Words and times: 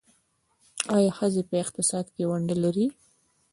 آیا 0.95 1.11
ښځې 1.17 1.41
په 1.49 1.55
اقتصاد 1.63 2.05
کې 2.13 2.23
ونډه 2.29 2.55
لري؟ 2.63 2.87